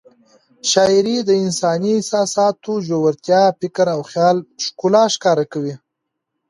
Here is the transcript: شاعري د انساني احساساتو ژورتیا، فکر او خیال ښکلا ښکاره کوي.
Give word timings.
شاعري 0.71 1.17
د 1.23 1.29
انساني 1.45 1.91
احساساتو 1.99 2.71
ژورتیا، 2.87 3.41
فکر 3.59 3.85
او 3.95 4.01
خیال 4.11 4.37
ښکلا 4.65 5.03
ښکاره 5.15 5.45
کوي. 5.53 5.75